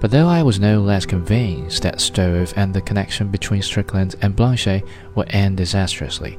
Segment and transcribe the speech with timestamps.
[0.00, 4.34] But though I was no less convinced that Stroeve and the connection between Strickland and
[4.34, 4.82] Blanche
[5.14, 6.38] would end disastrously,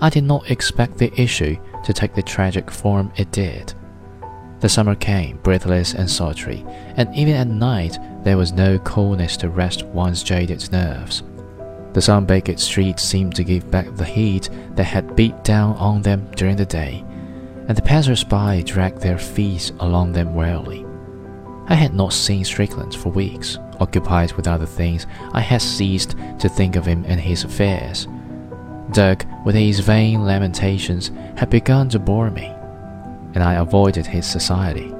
[0.00, 3.74] I did not expect the issue to take the tragic form it did.
[4.60, 6.64] The summer came, breathless and sultry,
[6.96, 11.22] and even at night there was no coolness to rest one's jaded nerves.
[11.92, 16.28] The sun-baked streets seemed to give back the heat that had beat down on them
[16.36, 17.04] during the day,
[17.68, 20.83] and the passers-by dragged their feet along them wearily.
[21.66, 23.58] I had not seen Strickland for weeks.
[23.80, 28.06] Occupied with other things, I had ceased to think of him and his affairs.
[28.92, 32.46] Dirk, with his vain lamentations, had begun to bore me,
[33.34, 34.92] and I avoided his society.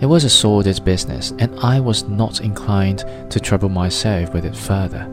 [0.00, 4.56] It was a sordid business, and I was not inclined to trouble myself with it
[4.56, 5.04] further.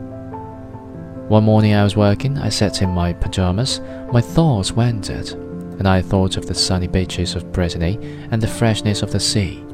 [1.28, 3.80] One morning I was working, I sat in my pajamas,
[4.12, 7.98] my thoughts wandered, and I thought of the sunny beaches of Brittany
[8.30, 9.64] and the freshness of the sea.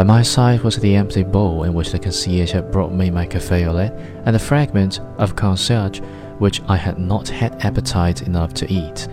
[0.00, 3.26] By my side was the empty bowl in which the concierge had brought me my
[3.26, 3.92] cafe au lait
[4.24, 6.00] and the fragment of concierge
[6.38, 9.08] which I had not had appetite enough to eat.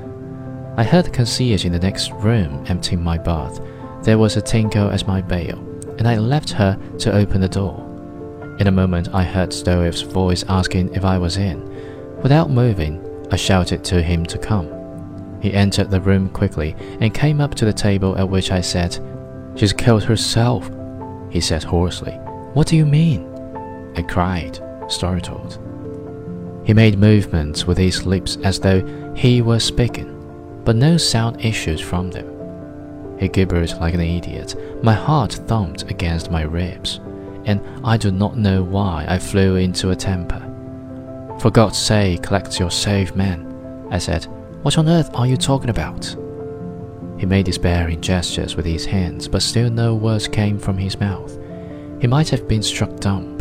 [0.78, 3.60] I heard the concierge in the next room emptying my bath.
[4.04, 5.58] There was a tinkle as my bail,
[5.98, 7.84] and I left her to open the door.
[8.58, 11.68] In a moment, I heard Stroeve's voice asking if I was in.
[12.24, 14.70] Without moving, I shouted to him to come.
[15.42, 19.02] He entered the room quickly and came up to the table at which I sat.
[19.58, 20.70] She's killed herself,
[21.30, 22.14] he said hoarsely.
[22.54, 23.28] What do you mean?
[23.96, 25.60] I cried, startled.
[26.66, 31.80] He made movements with his lips as though he were speaking, but no sound issued
[31.82, 33.18] from them.
[33.20, 34.56] He gibbered like an idiot.
[34.84, 37.00] My heart thumped against my ribs,
[37.46, 40.44] and I do not know why I flew into a temper.
[41.40, 44.26] For God's sake, collect yourself, man, I said.
[44.64, 46.16] What on earth are you talking about?
[47.18, 51.38] He made despairing gestures with his hands, but still no words came from his mouth.
[52.00, 53.36] He might have been struck dumb.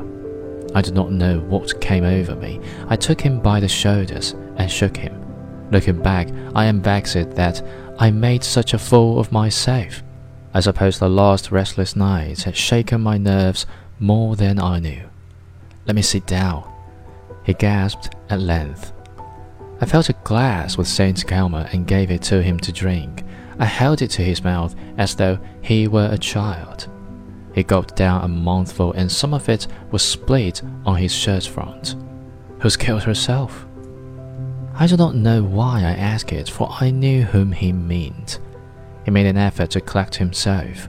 [0.74, 2.60] I do not know what came over me.
[2.88, 5.22] I took him by the shoulders and shook him.
[5.70, 7.62] Looking back, I am vexed that
[7.98, 10.02] I made such a fool of myself.
[10.54, 13.66] I suppose the last restless nights had shaken my nerves
[13.98, 15.02] more than I knew.
[15.86, 16.70] Let me sit down,
[17.44, 18.92] he gasped at length.
[19.80, 23.22] I felt a glass with Saint Galmier and gave it to him to drink.
[23.58, 26.88] I held it to his mouth as though he were a child.
[27.54, 31.96] He gulped down a mouthful, and some of it was split on his shirt front.
[32.60, 33.66] Who's killed herself?
[34.74, 38.40] I do not know why I asked it, for I knew whom he meant.
[39.06, 40.88] He made an effort to collect himself.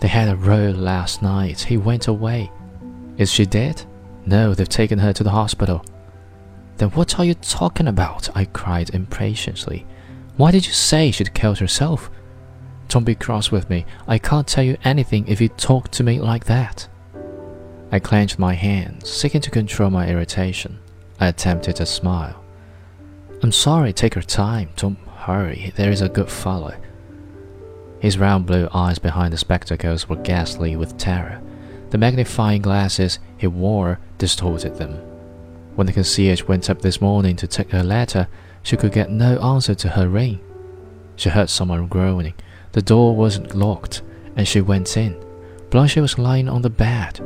[0.00, 1.60] They had a row last night.
[1.60, 2.50] He went away.
[3.16, 3.82] Is she dead?
[4.26, 5.82] No, they've taken her to the hospital.
[6.76, 8.34] Then what are you talking about?
[8.36, 9.86] I cried impatiently.
[10.40, 12.10] Why did you say she'd killed herself?
[12.88, 13.84] Don't be cross with me.
[14.08, 16.88] I can't tell you anything if you talk to me like that.
[17.92, 20.78] I clenched my hands, seeking to control my irritation.
[21.20, 22.42] I attempted a smile.
[23.42, 24.70] I'm sorry, take your time.
[24.76, 25.74] Don't hurry.
[25.76, 26.74] There is a good fellow.
[27.98, 31.42] His round blue eyes behind the spectacles were ghastly with terror.
[31.90, 35.09] The magnifying glasses he wore distorted them.
[35.80, 38.28] When the concierge went up this morning to take her letter,
[38.62, 40.38] she could get no answer to her ring.
[41.16, 42.34] She heard someone groaning.
[42.72, 44.02] The door wasn't locked,
[44.36, 45.18] and she went in.
[45.70, 47.18] Blanche was lying on the bed.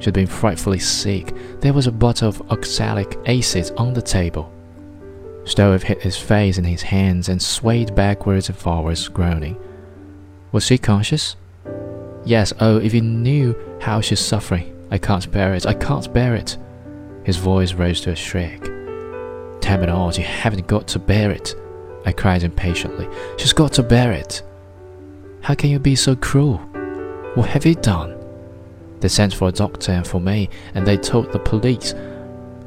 [0.00, 1.32] She'd been frightfully sick.
[1.60, 4.52] There was a bottle of oxalic acid on the table.
[5.44, 9.56] Stroeve hid his face in his hands and swayed backwards and forwards, groaning.
[10.50, 11.36] Was she conscious?
[12.24, 14.76] Yes, oh, if you knew how she's suffering.
[14.90, 15.64] I can't bear it.
[15.64, 16.58] I can't bear it.
[17.24, 18.62] His voice rose to a shriek.
[19.60, 21.54] Damn it all, you haven't got to bear it,
[22.06, 23.08] I cried impatiently.
[23.36, 24.42] She's got to bear it.
[25.42, 26.58] How can you be so cruel?
[27.34, 28.16] What have you done?
[29.00, 31.94] They sent for a doctor and for me, and they told the police.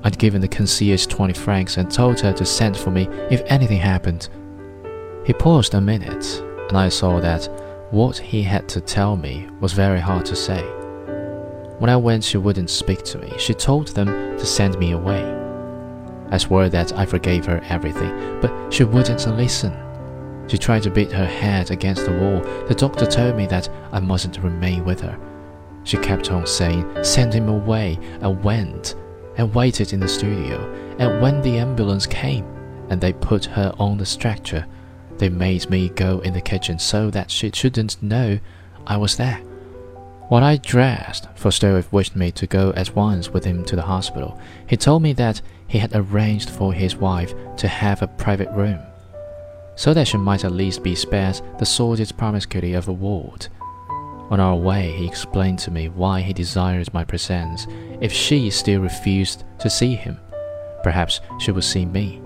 [0.04, 3.80] I'd given the concierge 20 francs and told her to send for me if anything
[3.80, 4.30] happened.
[5.26, 7.48] He paused a minute, and I saw that
[7.92, 10.64] what he had to tell me was very hard to say.
[11.80, 13.32] When I went, she wouldn't speak to me.
[13.38, 15.24] She told them to send me away.
[16.30, 19.74] I swore that I forgave her everything, but she wouldn't listen.
[20.48, 22.42] She tried to beat her head against the wall.
[22.68, 25.18] The doctor told me that I mustn't remain with her.
[25.84, 28.00] She kept on saying, Send him away.
[28.22, 28.96] I went
[29.38, 30.58] and waited in the studio.
[31.00, 32.46] And when the ambulance came
[32.90, 34.66] and they put her on the stretcher,
[35.18, 38.40] they made me go in the kitchen so that she shouldn't know
[38.86, 39.42] I was there.
[40.34, 43.84] While I dressed, for Stroeve wished me to go at once with him to the
[43.84, 48.50] hospital, he told me that he had arranged for his wife to have a private
[48.50, 48.80] room,
[49.76, 53.48] so that she might at least be spared the sordid promiscuity of a ward.
[54.32, 57.68] On our way, he explained to me why he desired my presence
[58.02, 60.20] if she still refused to see him.
[60.82, 62.24] Perhaps she would see me.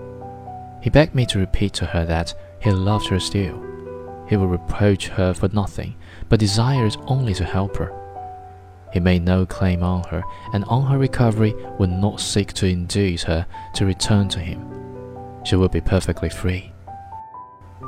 [0.80, 3.62] He begged me to repeat to her that he loved her still.
[4.28, 5.96] He would reproach her for nothing,
[6.28, 7.92] but desired only to help her.
[8.92, 10.22] He made no claim on her,
[10.52, 14.64] and on her recovery would not seek to induce her to return to him.
[15.44, 16.72] She would be perfectly free.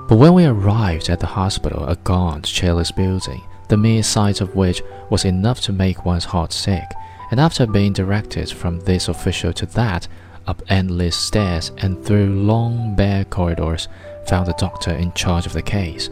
[0.09, 4.57] But when we arrived at the hospital, a gaunt, cheerless building, the mere sight of
[4.57, 6.85] which was enough to make one's heart sick,
[7.31, 10.09] and after being directed from this official to that,
[10.47, 13.89] up endless stairs and through long bare corridors,
[14.27, 16.11] found the doctor in charge of the case.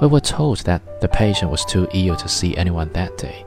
[0.00, 3.44] We were told that the patient was too ill to see anyone that day.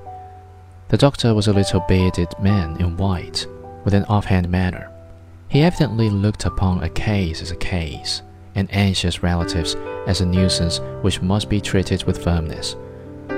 [0.89, 3.45] The doctor was a little bearded man in white,
[3.83, 4.89] with an offhand manner.
[5.49, 8.21] He evidently looked upon a case as a case,
[8.55, 9.75] and anxious relatives
[10.07, 12.75] as a nuisance which must be treated with firmness.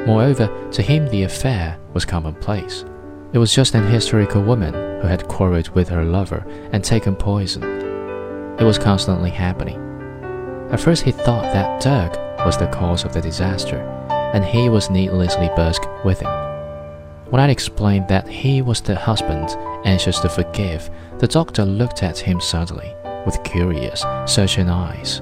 [0.05, 2.85] Moreover, to him the affair was commonplace.
[3.33, 7.63] It was just an hysterical woman who had quarreled with her lover and taken poison.
[8.59, 9.79] It was constantly happening.
[10.71, 13.77] At first, he thought that Dirk was the cause of the disaster,
[14.33, 16.31] and he was needlessly brusque with him.
[17.29, 19.49] When I explained that he was the husband,
[19.85, 20.89] anxious to forgive,
[21.19, 22.93] the doctor looked at him suddenly,
[23.25, 25.21] with curious, searching eyes.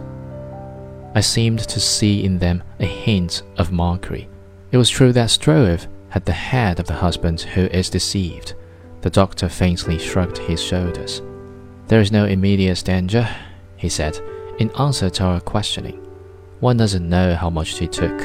[1.15, 4.29] I seemed to see in them a hint of mockery
[4.71, 8.53] it was true that Stroeve had the head of the husband who is deceived.
[9.01, 11.21] The doctor faintly shrugged his shoulders.
[11.87, 13.29] There is no immediate danger,
[13.77, 14.19] he said,
[14.59, 16.06] in answer to our questioning.
[16.59, 18.19] One doesn't know how much she took.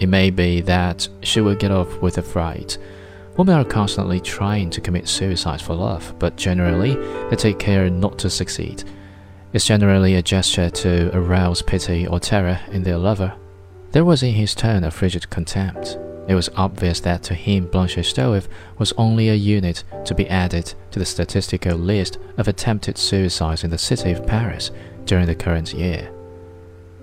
[0.00, 2.78] It may be that she will get off with a fright.
[3.36, 6.94] Women are constantly trying to commit suicide for love, but generally
[7.28, 8.84] they take care not to succeed.
[9.52, 13.34] It's generally a gesture to arouse pity or terror in their lover.
[13.92, 15.98] There was in his tone a frigid contempt.
[16.26, 18.48] It was obvious that to him Blanche Stroeve
[18.78, 23.70] was only a unit to be added to the statistical list of attempted suicides in
[23.70, 24.70] the city of Paris
[25.04, 26.10] during the current year.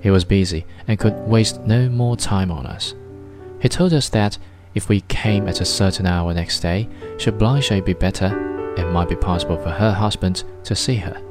[0.01, 2.95] He was busy and could waste no more time on us.
[3.61, 4.37] He told us that
[4.73, 9.09] if we came at a certain hour next day, should Blanche be better, it might
[9.09, 11.21] be possible for her husband to see her.